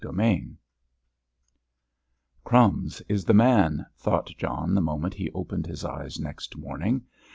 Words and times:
CHAPTER 0.03 0.17
XIII 0.17 0.57
"'Crumbs' 2.43 3.01
is 3.07 3.23
the 3.25 3.35
man," 3.35 3.85
thought 3.99 4.33
John 4.35 4.73
the 4.73 4.81
moment 4.81 5.13
he 5.13 5.29
opened 5.29 5.67
his 5.67 5.85
eyes 5.85 6.19
next 6.19 6.57
morning. 6.57 7.03